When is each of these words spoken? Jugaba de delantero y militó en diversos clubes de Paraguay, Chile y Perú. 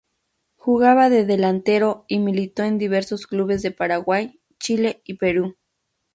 Jugaba 0.55 1.11
de 1.11 1.25
delantero 1.25 2.05
y 2.07 2.17
militó 2.17 2.63
en 2.63 2.79
diversos 2.79 3.27
clubes 3.27 3.61
de 3.61 3.69
Paraguay, 3.69 4.41
Chile 4.57 5.03
y 5.05 5.13
Perú. 5.13 5.57